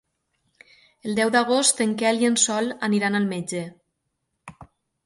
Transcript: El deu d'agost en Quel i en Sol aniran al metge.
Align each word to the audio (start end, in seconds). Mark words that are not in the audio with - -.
El 1.09 1.13
deu 1.19 1.33
d'agost 1.35 1.83
en 1.87 1.93
Quel 2.01 2.25
i 2.25 2.31
en 2.31 2.41
Sol 2.47 2.73
aniran 2.89 3.21
al 3.21 3.31
metge. 3.37 3.65